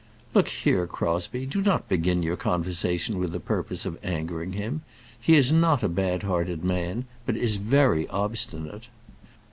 "Look 0.33 0.47
here, 0.47 0.87
Crosbie; 0.87 1.45
do 1.45 1.61
not 1.61 1.87
begin 1.87 2.23
your 2.23 2.35
conversation 2.35 3.19
with 3.19 3.33
the 3.33 3.39
purpose 3.39 3.85
of 3.85 3.99
angering 4.03 4.53
him. 4.53 4.81
He 5.21 5.35
is 5.35 5.51
not 5.51 5.83
a 5.83 5.87
bad 5.87 6.23
hearted 6.23 6.63
man, 6.65 7.05
but 7.27 7.37
is 7.37 7.57
very 7.57 8.07
obstinate." 8.07 8.87